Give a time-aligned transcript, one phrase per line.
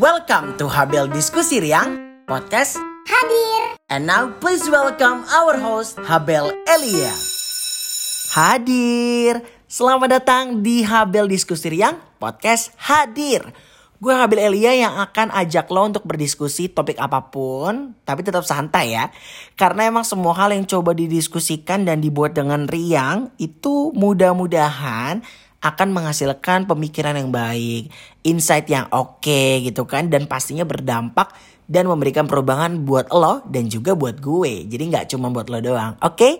[0.00, 2.80] Welcome to Habel Diskusi Riang Podcast.
[3.04, 3.76] Hadir.
[3.92, 7.12] And now please welcome our host Habel Elia.
[8.32, 9.44] Hadir.
[9.68, 12.72] Selamat datang di Habel Diskusi Riang Podcast.
[12.80, 13.52] Hadir.
[14.00, 18.96] Gue Habel Elia yang akan ajak lo untuk berdiskusi topik apa pun, tapi tetap santai
[18.96, 19.12] ya.
[19.52, 25.20] Karena emang semua hal yang coba didiskusikan dan dibuat dengan riang itu mudah-mudahan
[25.60, 27.92] akan menghasilkan pemikiran yang baik,
[28.24, 31.36] insight yang oke okay, gitu kan, dan pastinya berdampak
[31.70, 34.66] dan memberikan perubahan buat lo dan juga buat gue.
[34.66, 35.94] Jadi nggak cuma buat lo doang.
[36.02, 36.18] Oke?
[36.18, 36.32] Okay?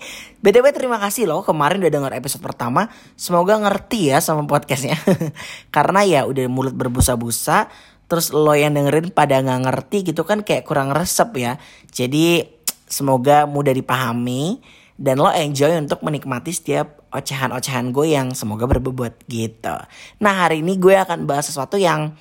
[0.43, 2.91] BTW terima kasih lo kemarin udah denger episode pertama.
[3.15, 4.99] Semoga ngerti ya sama podcastnya.
[5.75, 7.71] Karena ya udah mulut berbusa-busa.
[8.11, 11.63] Terus lo yang dengerin pada nggak ngerti gitu kan kayak kurang resep ya.
[11.95, 12.43] Jadi
[12.91, 14.59] semoga mudah dipahami.
[14.99, 19.75] Dan lo enjoy untuk menikmati setiap ocehan-ocehan gue yang semoga berbobot gitu.
[20.23, 22.15] Nah hari ini gue akan bahas sesuatu yang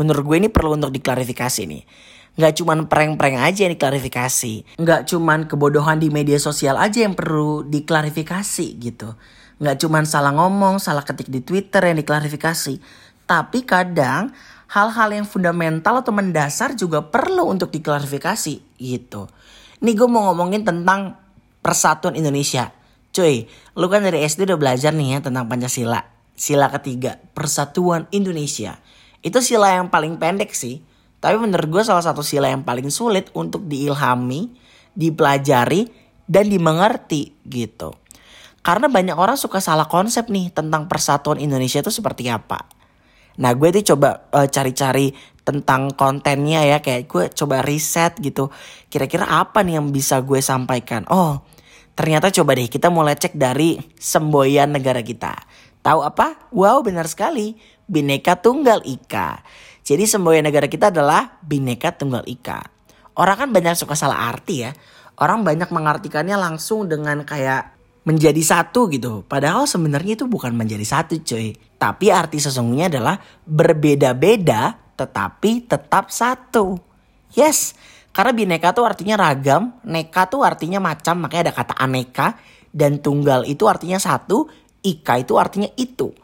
[0.00, 1.84] menurut gue ini perlu untuk diklarifikasi nih.
[2.40, 4.80] Nggak cuman prank-prank aja yang diklarifikasi.
[4.80, 9.12] Nggak cuman kebodohan di media sosial aja yang perlu diklarifikasi gitu.
[9.60, 12.80] Nggak cuman salah ngomong salah ketik di twitter yang diklarifikasi.
[13.28, 14.32] Tapi kadang
[14.72, 19.28] hal-hal yang fundamental atau mendasar juga perlu untuk diklarifikasi gitu.
[19.84, 21.18] Ini gue mau ngomongin tentang
[21.60, 22.79] persatuan Indonesia
[23.20, 23.44] cuy
[23.76, 26.00] lu kan dari SD udah belajar nih ya tentang Pancasila
[26.32, 28.80] sila ketiga persatuan Indonesia
[29.20, 30.80] itu sila yang paling pendek sih
[31.20, 34.56] tapi menurut gue salah satu sila yang paling sulit untuk diilhami,
[34.96, 35.92] dipelajari,
[36.24, 37.92] dan dimengerti gitu.
[38.64, 42.64] Karena banyak orang suka salah konsep nih tentang persatuan Indonesia itu seperti apa.
[43.40, 45.12] Nah gue tuh coba uh, cari-cari
[45.44, 48.48] tentang kontennya ya kayak gue coba riset gitu.
[48.88, 51.04] Kira-kira apa nih yang bisa gue sampaikan.
[51.08, 51.44] Oh
[52.00, 55.36] ternyata coba deh kita mulai cek dari semboyan negara kita.
[55.84, 56.48] Tahu apa?
[56.48, 57.60] Wow benar sekali.
[57.84, 59.44] Bineka Tunggal Ika.
[59.84, 62.64] Jadi semboyan negara kita adalah Bhinneka Tunggal Ika.
[63.20, 64.72] Orang kan banyak suka salah arti ya.
[65.20, 67.76] Orang banyak mengartikannya langsung dengan kayak
[68.08, 69.28] menjadi satu gitu.
[69.28, 71.52] Padahal sebenarnya itu bukan menjadi satu cuy.
[71.76, 76.80] Tapi arti sesungguhnya adalah berbeda-beda tetapi tetap satu.
[77.36, 77.76] Yes,
[78.10, 82.28] karena bineka tuh artinya ragam, neka tuh artinya macam, makanya ada kata aneka.
[82.70, 84.46] Dan tunggal itu artinya satu,
[84.82, 86.14] ika itu artinya itu.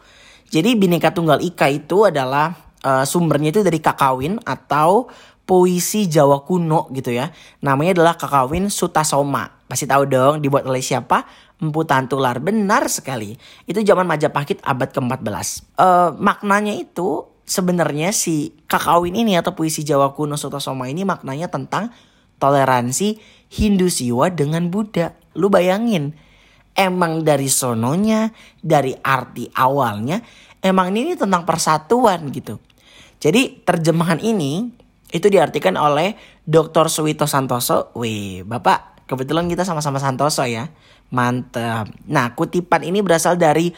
[0.47, 2.54] Jadi bineka tunggal ika itu adalah
[2.86, 5.10] uh, sumbernya itu dari kakawin atau
[5.47, 7.30] puisi Jawa kuno gitu ya.
[7.62, 9.66] Namanya adalah kakawin Sutasoma.
[9.66, 11.26] Pasti tahu dong dibuat oleh siapa?
[11.58, 12.38] Empu Tantular.
[12.38, 13.34] Benar sekali.
[13.66, 15.26] Itu zaman Majapahit abad ke-14.
[15.26, 15.42] Uh,
[15.82, 21.95] eh, maknanya itu sebenarnya si kakawin ini atau puisi Jawa kuno Sutasoma ini maknanya tentang
[22.43, 23.17] toleransi
[23.49, 25.15] Hindu Siwa dengan Buddha.
[25.39, 26.12] Lu bayangin,
[26.75, 30.21] emang dari sononya, dari arti awalnya,
[30.61, 32.61] emang ini tentang persatuan gitu.
[33.23, 34.69] Jadi terjemahan ini
[35.15, 36.91] itu diartikan oleh Dr.
[36.93, 37.95] Suwito Santoso.
[37.97, 40.69] Wih, Bapak, kebetulan kita sama-sama Santoso ya.
[41.15, 41.87] Mantap.
[42.11, 43.71] Nah, kutipan ini berasal dari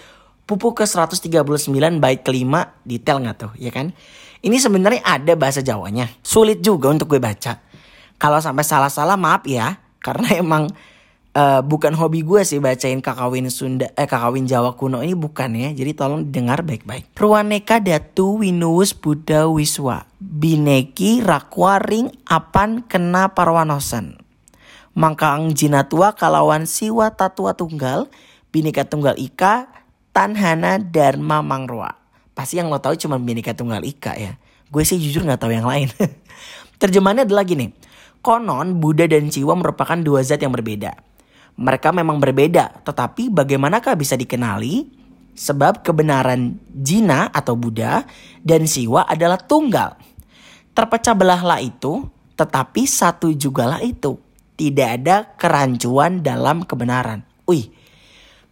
[0.48, 2.72] pupuk ke-139 bait kelima.
[2.88, 3.92] Detail nggak tuh, ya kan?
[4.40, 6.08] Ini sebenarnya ada bahasa Jawanya.
[6.24, 7.60] Sulit juga untuk gue baca.
[8.16, 9.76] Kalau sampai salah-salah maaf ya.
[10.00, 10.72] Karena emang
[11.36, 15.74] uh, bukan hobi gue sih bacain kakawin Sunda eh kakawin Jawa kuno ini bukan ya.
[15.74, 17.12] Jadi tolong dengar baik-baik.
[17.12, 20.06] Purwaneka datu winuwus Buddha wiswa.
[20.22, 24.22] Bineki rakwaring apan kena parwanosan.
[24.94, 28.06] Mangkang jinatua kalawan siwa tatua tunggal.
[28.48, 29.68] Bineka tunggal ika
[30.14, 31.94] tanhana dharma mangrua.
[32.32, 34.38] Pasti yang lo tahu cuma bineka tunggal ika ya.
[34.68, 35.88] Gue sih jujur nggak tahu yang lain.
[36.82, 37.72] Terjemahannya adalah gini.
[38.22, 41.08] Konon Buddha dan Ciwa merupakan dua zat yang berbeda
[41.58, 44.94] mereka memang berbeda, tetapi bagaimanakah bisa dikenali?
[45.38, 48.06] Sebab kebenaran Jina atau Buddha
[48.42, 49.98] dan Siwa adalah tunggal.
[50.74, 52.06] Terpecah belahlah itu,
[52.38, 54.18] tetapi satu jugalah itu.
[54.58, 57.22] Tidak ada kerancuan dalam kebenaran.
[57.46, 57.70] Wih,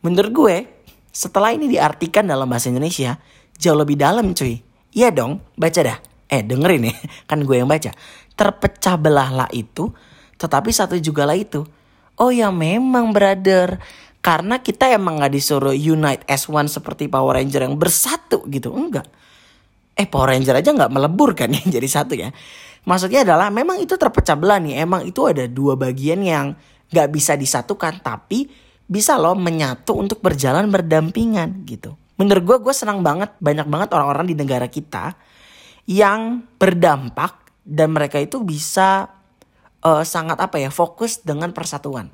[0.03, 0.57] menurut gue,
[1.17, 3.17] setelah ini diartikan dalam bahasa Indonesia,
[3.57, 4.61] jauh lebih dalam cuy.
[4.93, 5.97] Iya dong, baca dah.
[6.29, 6.95] Eh dengerin ya,
[7.33, 7.97] kan gue yang baca.
[8.37, 9.97] Terpecah belahlah itu,
[10.37, 11.65] tetapi satu jugalah itu.
[12.21, 13.81] Oh ya memang brother.
[14.21, 18.75] Karena kita emang gak disuruh unite as one seperti Power Ranger yang bersatu gitu.
[18.75, 19.07] Enggak.
[19.97, 22.29] Eh Power Ranger aja gak melebur kan yang jadi satu ya.
[22.85, 24.83] Maksudnya adalah memang itu terpecah belah nih.
[24.83, 26.59] Emang itu ada dua bagian yang
[26.91, 28.03] gak bisa disatukan.
[28.03, 31.99] Tapi bisa loh menyatu untuk berjalan berdampingan gitu.
[32.17, 35.13] Menurut gue, gue senang banget banyak banget orang-orang di negara kita
[35.85, 39.11] yang berdampak dan mereka itu bisa
[39.83, 42.09] uh, sangat apa ya fokus dengan persatuan.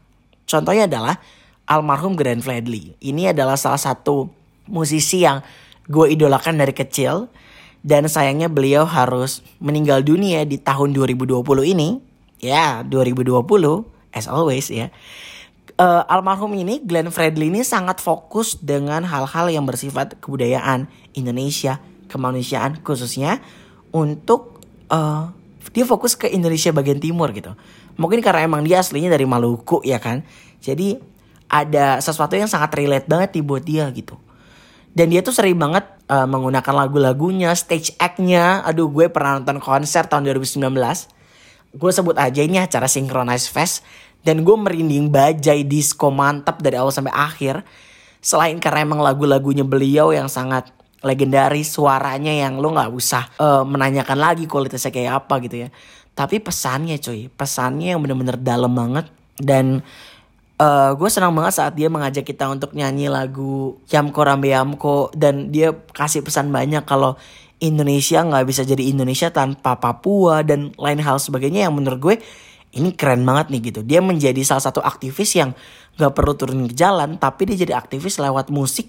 [0.48, 1.20] Contohnya adalah
[1.68, 2.98] almarhum Grand Fledley.
[2.98, 4.28] Ini adalah salah satu
[4.66, 5.40] musisi yang
[5.86, 7.26] gue idolakan dari kecil
[7.82, 11.98] Dan sayangnya beliau harus meninggal dunia di tahun 2020 ini.
[12.38, 13.42] Ya, 2020
[14.14, 14.94] as always ya.
[15.82, 20.86] Uh, almarhum ini Glenn Fredly ini sangat fokus dengan hal-hal yang bersifat kebudayaan
[21.18, 23.42] Indonesia, kemanusiaan khususnya
[23.90, 24.62] untuk
[24.94, 25.34] uh,
[25.74, 27.58] dia fokus ke Indonesia bagian timur gitu.
[27.98, 30.22] Mungkin karena emang dia aslinya dari Maluku ya kan.
[30.62, 31.02] Jadi
[31.50, 34.22] ada sesuatu yang sangat relate banget buat dia gitu.
[34.94, 38.62] Dan dia tuh sering banget uh, menggunakan lagu-lagunya, stage act-nya.
[38.62, 40.62] Aduh gue pernah nonton konser tahun 2019.
[41.74, 43.82] Gue sebut aja ini acara Synchronize Fest.
[44.22, 47.66] Dan gue merinding bajai disco mantap dari awal sampai akhir.
[48.22, 50.70] Selain karena emang lagu-lagunya beliau yang sangat
[51.02, 55.68] legendaris, suaranya yang lo gak usah uh, menanyakan lagi kualitasnya kayak apa gitu ya.
[56.14, 59.10] Tapi pesannya cuy, pesannya yang bener-bener dalam banget.
[59.42, 59.82] Dan
[60.62, 65.50] uh, gue senang banget saat dia mengajak kita untuk nyanyi lagu Yamko Rambe Yamko dan
[65.50, 67.18] dia kasih pesan banyak kalau
[67.62, 72.16] Indonesia nggak bisa jadi Indonesia tanpa Papua dan lain hal sebagainya yang menurut gue
[72.72, 73.80] ini keren banget nih gitu.
[73.84, 75.52] Dia menjadi salah satu aktivis yang
[76.00, 78.88] gak perlu turun ke jalan tapi dia jadi aktivis lewat musik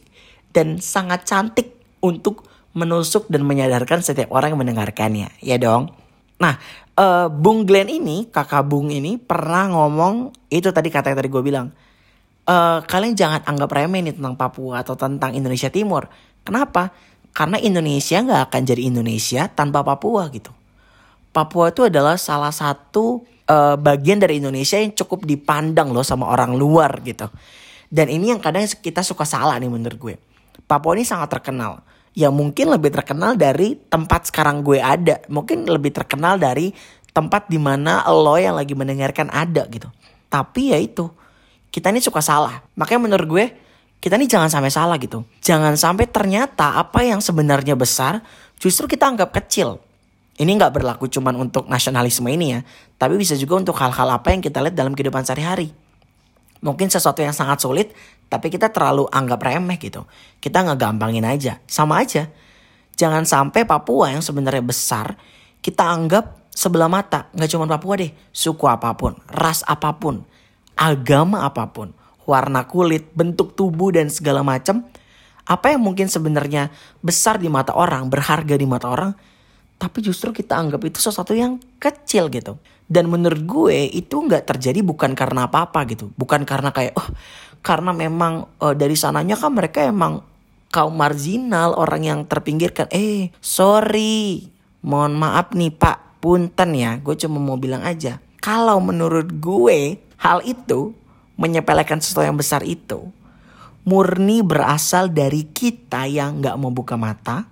[0.55, 5.29] dan sangat cantik untuk menusuk dan menyadarkan setiap orang yang mendengarkannya.
[5.43, 5.93] Ya dong.
[6.41, 6.57] Nah,
[6.97, 11.43] uh, Bung Glenn ini, kakak Bung ini pernah ngomong itu tadi kata yang tadi gue
[11.43, 11.69] bilang.
[12.43, 16.11] Uh, kalian jangan anggap remeh nih tentang Papua atau tentang Indonesia Timur.
[16.43, 16.91] Kenapa?
[17.31, 20.51] Karena Indonesia nggak akan jadi Indonesia tanpa Papua gitu.
[21.31, 26.55] Papua itu adalah salah satu uh, bagian dari Indonesia yang cukup dipandang loh sama orang
[26.55, 27.27] luar gitu.
[27.93, 30.15] Dan ini yang kadang kita suka salah nih menurut gue.
[30.65, 35.21] Papua ini sangat terkenal ya mungkin lebih terkenal dari tempat sekarang gue ada.
[35.27, 36.71] Mungkin lebih terkenal dari
[37.13, 39.89] tempat di mana lo yang lagi mendengarkan ada gitu.
[40.29, 41.09] Tapi ya itu,
[41.69, 42.65] kita ini suka salah.
[42.73, 43.45] Makanya menurut gue,
[44.01, 45.21] kita ini jangan sampai salah gitu.
[45.45, 48.25] Jangan sampai ternyata apa yang sebenarnya besar,
[48.57, 49.77] justru kita anggap kecil.
[50.33, 52.59] Ini nggak berlaku cuman untuk nasionalisme ini ya,
[52.97, 55.69] tapi bisa juga untuk hal-hal apa yang kita lihat dalam kehidupan sehari-hari.
[56.63, 57.93] Mungkin sesuatu yang sangat sulit,
[58.31, 60.09] tapi kita terlalu anggap remeh gitu.
[60.41, 61.61] Kita ngegampangin aja.
[61.69, 62.33] Sama aja.
[62.97, 65.17] Jangan sampai Papua yang sebenarnya besar,
[65.61, 67.29] kita anggap sebelah mata.
[67.37, 68.09] Nggak cuma Papua deh.
[68.33, 70.25] Suku apa pun, ras apa pun,
[70.73, 71.93] agama apa pun,
[72.25, 74.87] warna kulit, bentuk tubuh dan segala macam.
[75.43, 76.71] Apa yang mungkin sebenarnya
[77.03, 79.11] besar di mata orang, berharga di mata orang,
[79.83, 82.55] tapi justru kita anggap itu sesuatu yang kecil gitu.
[82.87, 86.07] Dan menurut gue itu nggak terjadi bukan karena apa-apa gitu.
[86.15, 87.11] Bukan karena kayak, oh
[87.59, 90.23] karena memang uh, dari sananya kan mereka emang
[90.71, 92.87] kaum marginal, orang yang terpinggirkan.
[92.95, 94.47] Eh, sorry,
[94.87, 98.23] mohon maaf nih Pak, punten ya, gue cuma mau bilang aja.
[98.39, 100.95] Kalau menurut gue, hal itu
[101.35, 103.11] menyepelekan sesuatu yang besar itu
[103.83, 107.47] murni berasal dari kita yang gak mau buka mata,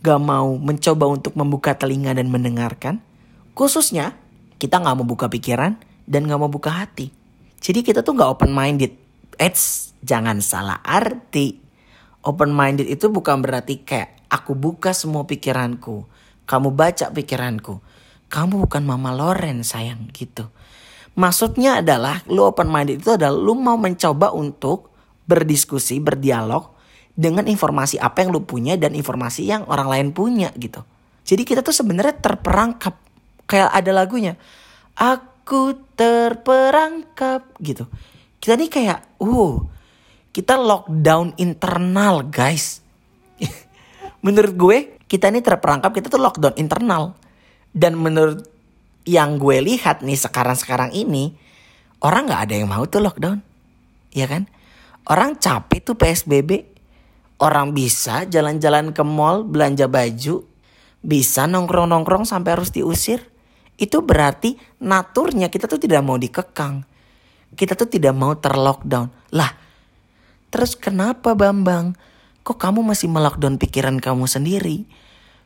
[0.00, 3.04] gak mau mencoba untuk membuka telinga dan mendengarkan.
[3.52, 4.16] Khususnya
[4.56, 5.76] kita gak mau buka pikiran
[6.08, 7.12] dan gak mau buka hati.
[7.60, 8.96] Jadi kita tuh gak open minded
[9.40, 11.56] Eits, jangan salah arti.
[12.20, 16.04] Open minded itu bukan berarti kayak aku buka semua pikiranku.
[16.44, 17.80] Kamu baca pikiranku.
[18.28, 20.52] Kamu bukan Mama Loren sayang gitu.
[21.16, 24.92] Maksudnya adalah lu open minded itu adalah lu mau mencoba untuk
[25.24, 26.76] berdiskusi, berdialog
[27.14, 30.82] dengan informasi apa yang lu punya dan informasi yang orang lain punya gitu.
[31.26, 32.96] Jadi kita tuh sebenarnya terperangkap
[33.44, 34.34] kayak ada lagunya.
[34.96, 37.86] Aku terperangkap gitu
[38.40, 39.60] kita nih kayak, uh,
[40.32, 42.80] kita lockdown internal guys.
[44.26, 47.12] menurut gue, kita ini terperangkap kita tuh lockdown internal.
[47.70, 48.48] Dan menurut
[49.04, 51.36] yang gue lihat nih sekarang-sekarang ini,
[52.00, 53.44] orang gak ada yang mau tuh lockdown.
[54.16, 54.48] Iya kan?
[55.04, 56.69] Orang capek tuh PSBB.
[57.40, 60.44] Orang bisa jalan-jalan ke mall, belanja baju.
[61.00, 63.24] Bisa nongkrong-nongkrong sampai harus diusir.
[63.80, 66.84] Itu berarti naturnya kita tuh tidak mau dikekang
[67.54, 69.10] kita tuh tidak mau terlockdown.
[69.34, 69.50] Lah,
[70.50, 71.98] terus kenapa Bambang?
[72.46, 74.86] Kok kamu masih melockdown pikiran kamu sendiri?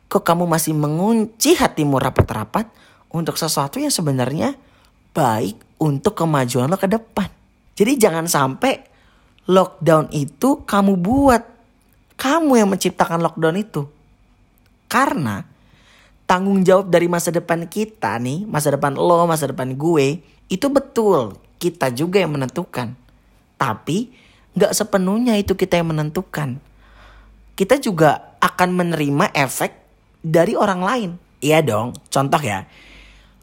[0.07, 2.69] Kok kamu masih mengunci hatimu rapat-rapat
[3.11, 4.53] untuk sesuatu yang sebenarnya
[5.11, 7.27] baik untuk kemajuan lo ke depan?
[7.75, 8.79] Jadi jangan sampai
[9.49, 11.54] lockdown itu kamu buat.
[12.15, 13.83] Kamu yang menciptakan lockdown itu.
[14.87, 15.43] Karena
[16.25, 21.37] tanggung jawab dari masa depan kita nih, masa depan lo, masa depan gue, itu betul
[21.61, 22.93] kita juga yang menentukan.
[23.55, 24.11] Tapi
[24.55, 26.59] gak sepenuhnya itu kita yang menentukan.
[27.55, 29.71] Kita juga akan menerima efek
[30.19, 31.09] dari orang lain.
[31.39, 32.67] Iya dong, contoh ya.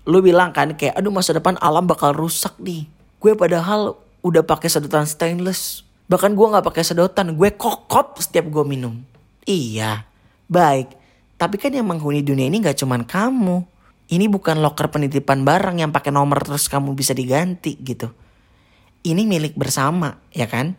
[0.05, 2.91] Lu bilang kan kayak aduh masa depan alam bakal rusak nih.
[3.23, 3.95] Gue padahal
[4.26, 5.87] udah pakai sedotan stainless.
[6.12, 9.00] Bahkan gue gak pakai sedotan, gue kokop setiap gue minum.
[9.49, 10.04] Iya,
[10.45, 10.92] baik.
[11.40, 13.64] Tapi kan yang menghuni dunia ini gak cuman kamu.
[14.12, 18.12] Ini bukan loker penitipan barang yang pakai nomor terus kamu bisa diganti gitu.
[19.09, 20.76] Ini milik bersama, ya kan?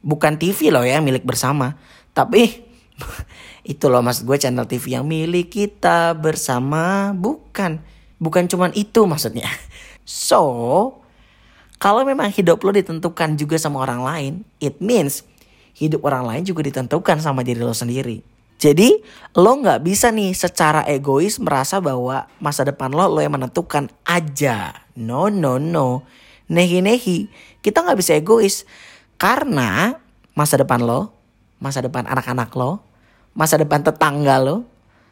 [0.00, 1.76] Bukan TV loh ya milik bersama.
[2.16, 2.64] Tapi
[3.76, 7.12] itu loh mas gue channel TV yang milik kita bersama.
[7.12, 7.84] Bukan.
[8.16, 9.52] Bukan cuman itu maksudnya.
[10.04, 11.00] So,
[11.84, 15.20] kalau memang hidup lo ditentukan juga sama orang lain, it means
[15.76, 18.24] hidup orang lain juga ditentukan sama diri lo sendiri.
[18.56, 19.04] Jadi
[19.36, 24.72] lo nggak bisa nih secara egois merasa bahwa masa depan lo lo yang menentukan aja.
[24.96, 26.08] No no no.
[26.48, 27.28] Nehi nehi.
[27.60, 28.64] Kita nggak bisa egois
[29.20, 30.00] karena
[30.32, 31.12] masa depan lo,
[31.60, 32.80] masa depan anak-anak lo,
[33.36, 34.64] masa depan tetangga lo,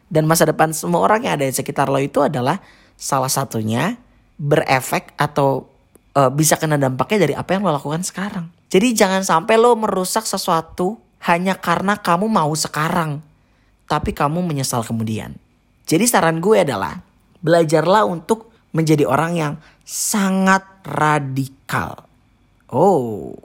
[0.09, 2.65] dan masa depan semua orang yang ada di sekitar lo itu adalah
[2.97, 4.01] salah satunya
[4.41, 5.72] berefek atau
[6.17, 8.49] uh, bisa kena dampaknya dari apa yang lo lakukan sekarang.
[8.69, 10.97] Jadi jangan sampai lo merusak sesuatu
[11.29, 13.21] hanya karena kamu mau sekarang
[13.87, 15.37] tapi kamu menyesal kemudian.
[15.85, 17.03] Jadi saran gue adalah
[17.43, 19.53] belajarlah untuk menjadi orang yang
[19.85, 22.07] sangat radikal.
[22.73, 23.37] Oh,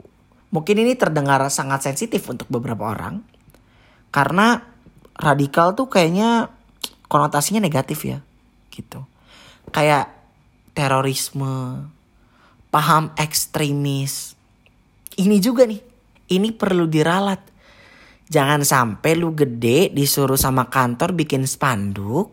[0.49, 3.21] mungkin ini terdengar sangat sensitif untuk beberapa orang.
[4.09, 4.57] Karena
[5.13, 6.49] radikal tuh kayaknya
[7.05, 8.25] konotasinya negatif ya,
[8.73, 9.05] gitu.
[9.69, 10.09] Kayak
[10.73, 11.85] terorisme,
[12.69, 14.33] paham ekstremis.
[15.19, 15.81] Ini juga nih,
[16.31, 17.49] ini perlu diralat
[18.29, 22.29] Jangan sampai lu gede disuruh sama kantor bikin spanduk.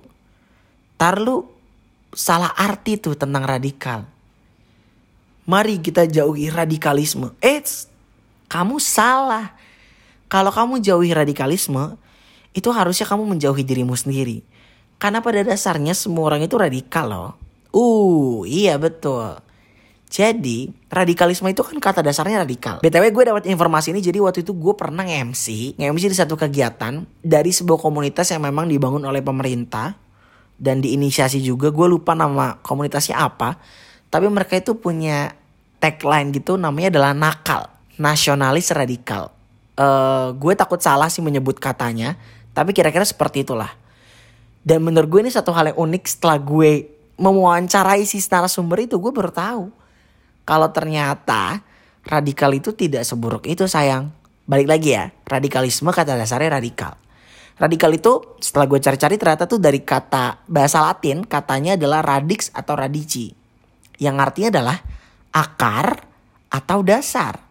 [1.01, 1.41] Tar lu
[2.13, 4.05] salah arti tuh tentang radikal.
[5.49, 7.33] Mari kita jauhi radikalisme.
[7.41, 7.65] Eh,
[8.45, 9.57] kamu salah.
[10.29, 11.97] Kalau kamu jauhi radikalisme,
[12.53, 14.45] itu harusnya kamu menjauhi dirimu sendiri.
[15.01, 17.33] Karena pada dasarnya semua orang itu radikal loh.
[17.73, 19.41] Uh, iya betul.
[20.07, 22.79] Jadi radikalisme itu kan kata dasarnya radikal.
[22.79, 25.77] BTW gue dapat informasi ini jadi waktu itu gue pernah nge-MC.
[25.83, 29.99] Nge-MC di satu kegiatan dari sebuah komunitas yang memang dibangun oleh pemerintah.
[30.57, 33.59] Dan diinisiasi juga gue lupa nama komunitasnya apa.
[34.09, 35.35] Tapi mereka itu punya
[35.83, 37.63] tagline gitu namanya adalah nakal.
[37.99, 39.35] Nasionalis radikal.
[39.77, 42.15] Uh, gue takut salah sih menyebut katanya.
[42.55, 43.75] Tapi kira-kira seperti itulah.
[44.63, 46.89] Dan menurut gue ini satu hal yang unik setelah gue
[47.21, 49.65] mewawancarai si narasumber itu gue baru tahu
[50.47, 51.61] kalau ternyata
[52.07, 54.15] radikal itu tidak seburuk itu sayang.
[54.47, 56.95] Balik lagi ya, radikalisme kata dasarnya radikal.
[57.59, 62.79] Radikal itu setelah gue cari-cari ternyata tuh dari kata bahasa latin katanya adalah radix atau
[62.79, 63.35] radici.
[63.99, 64.77] Yang artinya adalah
[65.35, 66.07] akar
[66.47, 67.43] atau dasar.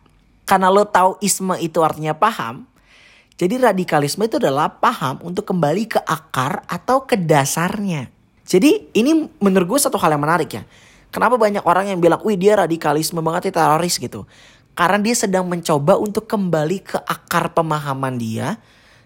[0.46, 2.64] Karena lo tahu isme itu artinya paham.
[3.36, 8.08] Jadi radikalisme itu adalah paham untuk kembali ke akar atau ke dasarnya.
[8.46, 10.64] Jadi ini menurut gue satu hal yang menarik ya.
[11.16, 14.28] Kenapa banyak orang yang bilang, wih dia radikalisme banget ya teroris gitu.
[14.76, 18.60] Karena dia sedang mencoba untuk kembali ke akar pemahaman dia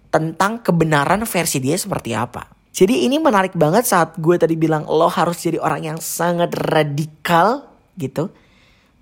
[0.10, 2.50] tentang kebenaran versi dia seperti apa.
[2.74, 7.70] Jadi ini menarik banget saat gue tadi bilang lo harus jadi orang yang sangat radikal
[7.94, 8.34] gitu.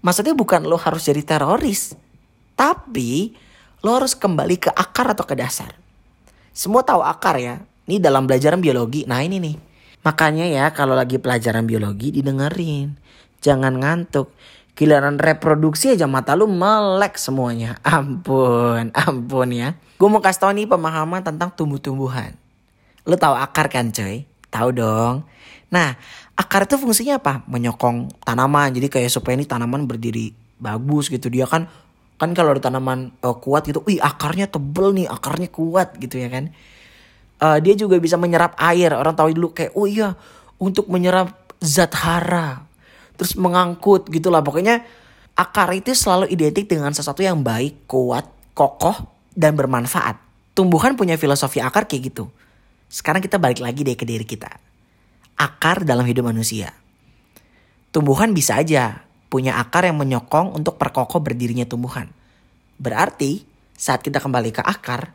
[0.03, 1.95] Maksudnya bukan lo harus jadi teroris.
[2.59, 3.31] Tapi
[3.87, 5.71] lo harus kembali ke akar atau ke dasar.
[6.51, 7.63] Semua tahu akar ya.
[7.87, 9.07] Ini dalam belajaran biologi.
[9.07, 9.55] Nah ini nih.
[10.05, 12.97] Makanya ya kalau lagi pelajaran biologi didengerin.
[13.41, 14.33] Jangan ngantuk.
[14.77, 17.81] Giliran reproduksi aja mata lu melek semuanya.
[17.85, 19.73] Ampun, ampun ya.
[19.97, 22.37] Gue mau kasih tau nih pemahaman tentang tumbuh-tumbuhan.
[23.09, 24.29] Lu tahu akar kan coy?
[24.53, 25.25] Tahu dong.
[25.73, 25.97] Nah,
[26.37, 27.41] akar itu fungsinya apa?
[27.49, 28.69] Menyokong tanaman.
[28.77, 31.33] Jadi kayak supaya ini tanaman berdiri bagus gitu.
[31.33, 31.65] Dia kan
[32.17, 36.33] kan kalau ada tanaman uh, kuat gitu, wih akarnya tebel nih, akarnya kuat gitu ya
[36.33, 36.49] kan
[37.41, 38.93] uh, dia juga bisa menyerap air.
[38.93, 40.13] Orang tahu dulu kayak oh iya
[40.57, 42.65] untuk menyerap zat hara.
[43.17, 44.85] Terus mengangkut gitulah pokoknya
[45.33, 50.17] akar itu selalu identik dengan sesuatu yang baik, kuat, kokoh dan bermanfaat.
[50.57, 52.29] Tumbuhan punya filosofi akar kayak gitu.
[52.89, 54.49] Sekarang kita balik lagi deh ke diri kita.
[55.37, 56.73] Akar dalam hidup manusia.
[57.93, 62.09] Tumbuhan bisa aja punya akar yang menyokong untuk perkokoh berdirinya tumbuhan.
[62.81, 63.45] Berarti
[63.77, 65.13] saat kita kembali ke akar,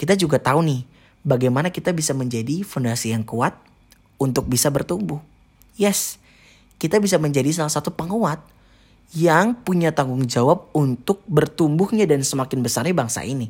[0.00, 0.80] kita juga tahu nih
[1.26, 3.56] bagaimana kita bisa menjadi fondasi yang kuat
[4.18, 5.22] untuk bisa bertumbuh.
[5.78, 6.18] Yes,
[6.78, 8.42] kita bisa menjadi salah satu penguat
[9.16, 13.48] yang punya tanggung jawab untuk bertumbuhnya dan semakin besarnya bangsa ini.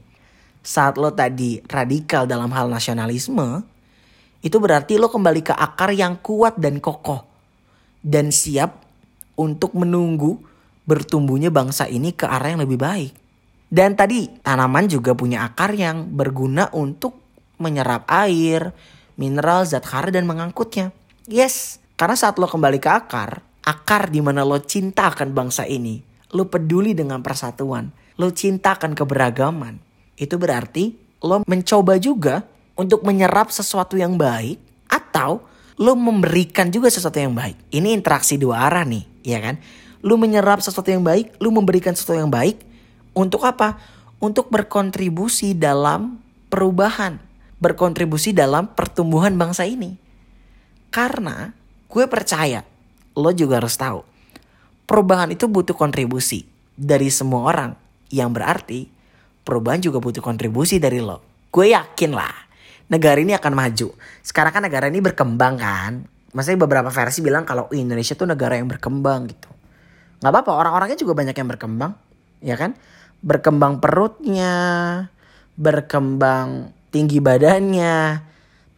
[0.63, 3.65] Saat lo tadi radikal dalam hal nasionalisme,
[4.45, 7.27] itu berarti lo kembali ke akar yang kuat dan kokoh.
[7.99, 8.87] Dan siap
[9.35, 10.39] untuk menunggu
[10.87, 13.13] bertumbuhnya bangsa ini ke arah yang lebih baik.
[13.69, 17.28] Dan tadi tanaman juga punya akar yang berguna untuk
[17.59, 18.73] menyerap air,
[19.19, 20.95] mineral, zat hara dan mengangkutnya.
[21.29, 26.01] Yes, karena saat lo kembali ke akar, akar di mana lo cinta akan bangsa ini,
[26.33, 29.77] lo peduli dengan persatuan, lo cinta akan keberagaman.
[30.17, 32.47] Itu berarti lo mencoba juga
[32.79, 35.43] untuk menyerap sesuatu yang baik atau
[35.79, 37.59] lu memberikan juga sesuatu yang baik.
[37.75, 39.59] Ini interaksi dua arah nih, ya kan?
[40.03, 42.63] Lu menyerap sesuatu yang baik, lu memberikan sesuatu yang baik
[43.15, 43.79] untuk apa?
[44.19, 46.19] Untuk berkontribusi dalam
[46.51, 47.23] perubahan,
[47.59, 49.99] berkontribusi dalam pertumbuhan bangsa ini.
[50.89, 51.53] Karena
[51.91, 52.65] gue percaya,
[53.15, 54.01] lo juga harus tahu,
[54.89, 57.71] perubahan itu butuh kontribusi dari semua orang.
[58.09, 58.81] Yang berarti
[59.45, 61.21] perubahan juga butuh kontribusi dari lo.
[61.53, 62.49] Gue yakin lah
[62.89, 63.89] negara ini akan maju.
[64.25, 65.93] Sekarang kan negara ini berkembang kan.
[66.33, 69.49] Maksudnya beberapa versi bilang kalau Indonesia tuh negara yang berkembang gitu.
[70.19, 71.93] Gak apa-apa orang-orangnya juga banyak yang berkembang.
[72.45, 72.75] Ya kan?
[73.21, 74.53] Berkembang perutnya.
[75.55, 78.25] Berkembang tinggi badannya.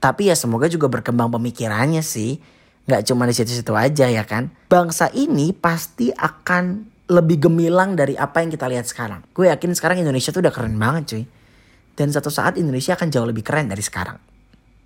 [0.01, 2.41] Tapi ya semoga juga berkembang pemikirannya sih.
[2.89, 4.51] Gak cuma di situ-situ aja ya kan.
[4.67, 9.27] Bangsa ini pasti akan lebih gemilang dari apa yang kita lihat sekarang.
[9.35, 11.25] Gue yakin sekarang Indonesia tuh udah keren banget cuy.
[11.99, 14.17] Dan satu saat Indonesia akan jauh lebih keren dari sekarang.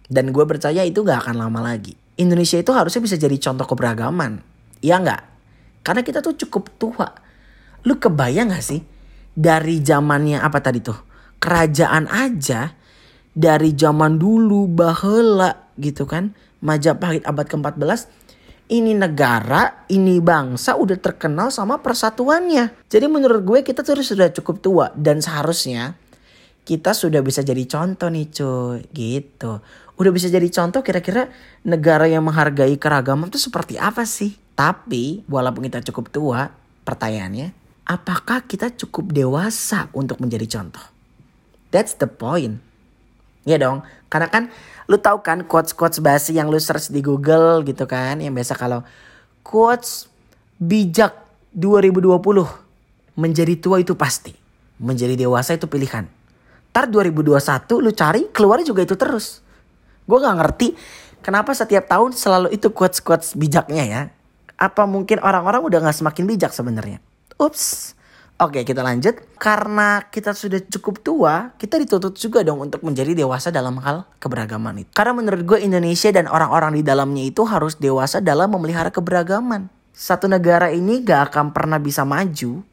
[0.04, 1.94] Dan gue percaya itu gak akan lama lagi.
[2.18, 4.42] Indonesia itu harusnya bisa jadi contoh keberagaman.
[4.82, 5.22] Iya gak?
[5.84, 7.08] Karena kita tuh cukup tua.
[7.84, 8.80] Lu kebayang gak sih?
[9.32, 10.96] Dari zamannya apa tadi tuh?
[11.38, 12.72] Kerajaan aja.
[13.34, 16.30] Dari zaman dulu bahela gitu kan.
[16.64, 18.08] Majapahit abad ke-14
[18.72, 22.88] ini negara, ini bangsa udah terkenal sama persatuannya.
[22.88, 26.00] Jadi menurut gue kita tuh sudah cukup tua dan seharusnya
[26.64, 29.60] kita sudah bisa jadi contoh nih cuy gitu.
[30.00, 31.28] Udah bisa jadi contoh kira-kira
[31.62, 34.32] negara yang menghargai keragaman itu seperti apa sih?
[34.56, 36.48] Tapi walaupun kita cukup tua,
[36.88, 37.52] pertanyaannya,
[37.84, 40.82] apakah kita cukup dewasa untuk menjadi contoh?
[41.68, 42.64] That's the point.
[43.44, 44.48] Ya dong, karena kan
[44.88, 48.80] lu tahu kan quotes-quotes basi yang lu search di Google gitu kan, yang biasa kalau
[49.44, 50.08] quotes
[50.56, 51.12] bijak
[51.52, 52.18] 2020
[53.20, 54.32] menjadi tua itu pasti,
[54.80, 56.08] menjadi dewasa itu pilihan.
[56.74, 59.44] Ntar 2021 lu cari keluar juga itu terus.
[60.04, 60.74] Gue gak ngerti
[61.22, 64.02] kenapa setiap tahun selalu itu quotes-quotes bijaknya ya.
[64.58, 66.98] Apa mungkin orang-orang udah gak semakin bijak sebenarnya?
[67.38, 67.94] Ups.
[68.34, 69.14] Oke kita lanjut.
[69.38, 74.82] Karena kita sudah cukup tua, kita dituntut juga dong untuk menjadi dewasa dalam hal keberagaman
[74.82, 74.90] itu.
[74.90, 79.70] Karena menurut gue Indonesia dan orang-orang di dalamnya itu harus dewasa dalam memelihara keberagaman.
[79.94, 82.66] Satu negara ini gak akan pernah bisa maju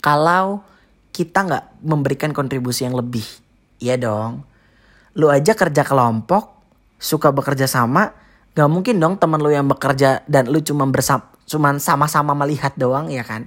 [0.00, 0.64] kalau
[1.12, 3.28] kita gak memberikan kontribusi yang lebih.
[3.84, 4.48] Iya dong.
[5.12, 6.56] Lu aja kerja kelompok,
[6.96, 8.16] suka bekerja sama,
[8.56, 13.12] gak mungkin dong temen lu yang bekerja dan lu cuma bersama, cuman sama-sama melihat doang
[13.12, 13.44] ya kan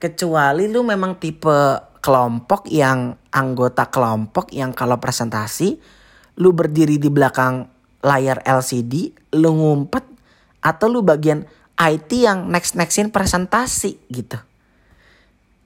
[0.00, 5.76] Kecuali lu memang tipe kelompok yang anggota kelompok yang kalau presentasi
[6.40, 7.68] lu berdiri di belakang
[8.00, 10.00] layar LCD, lu ngumpet
[10.64, 11.44] atau lu bagian
[11.76, 14.40] IT yang next-nextin presentasi gitu.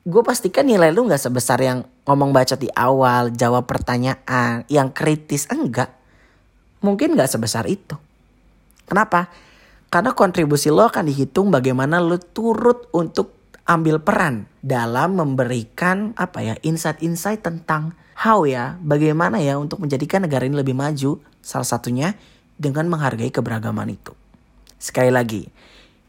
[0.05, 5.49] Gue pastikan nilai lu gak sebesar yang ngomong baca di awal, jawab pertanyaan, yang kritis.
[5.49, 5.95] Enggak.
[6.83, 7.97] Mungkin gak sebesar itu.
[8.85, 9.33] Kenapa?
[9.89, 16.55] Karena kontribusi lo akan dihitung bagaimana lo turut untuk ambil peran dalam memberikan apa ya
[16.61, 22.17] insight-insight tentang how ya bagaimana ya untuk menjadikan negara ini lebih maju salah satunya
[22.61, 24.13] dengan menghargai keberagaman itu.
[24.77, 25.49] Sekali lagi,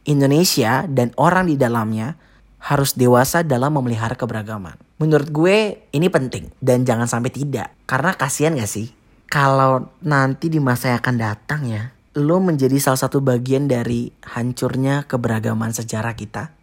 [0.06, 2.20] Indonesia dan orang di dalamnya
[2.60, 4.76] harus dewasa dalam memelihara keberagaman.
[5.00, 7.72] Menurut gue ini penting dan jangan sampai tidak.
[7.86, 8.90] Karena kasihan gak sih
[9.28, 15.04] kalau nanti di masa yang akan datang ya, lo menjadi salah satu bagian dari hancurnya
[15.04, 16.55] keberagaman sejarah kita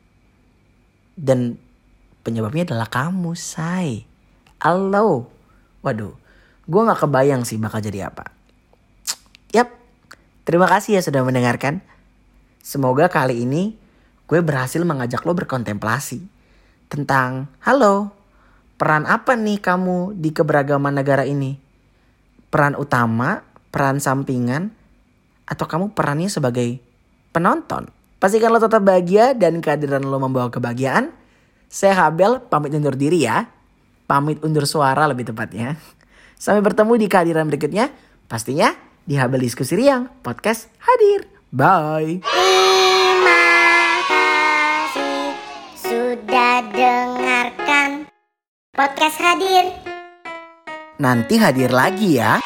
[1.23, 1.55] dan
[2.27, 4.03] penyebabnya adalah kamu, say.
[4.59, 5.31] Halo.
[5.87, 6.19] Waduh,
[6.67, 8.35] gue gak kebayang sih bakal jadi apa.
[9.55, 9.71] Yap,
[10.43, 11.79] terima kasih ya sudah mendengarkan.
[12.59, 13.79] Semoga kali ini
[14.27, 16.27] gue berhasil mengajak lo berkontemplasi
[16.91, 18.11] tentang, halo,
[18.79, 21.59] peran apa nih kamu di keberagaman negara ini?
[22.51, 24.75] Peran utama, peran sampingan,
[25.47, 26.79] atau kamu perannya sebagai
[27.33, 28.02] penonton?
[28.23, 31.11] Pastikan lo tetap bahagia dan kehadiran lo membawa kebahagiaan.
[31.67, 33.51] Saya Habel, pamit undur diri ya.
[34.07, 35.75] Pamit undur suara lebih tepatnya.
[36.39, 37.91] Sampai bertemu di kehadiran berikutnya.
[38.31, 41.27] Pastinya di Habel Diskusi Riang, podcast hadir.
[41.51, 42.23] Bye.
[42.23, 43.43] Terima
[44.07, 45.35] kasih
[45.83, 48.07] sudah dengarkan
[48.71, 49.75] podcast hadir.
[51.03, 52.39] Nanti hadir lagi ya.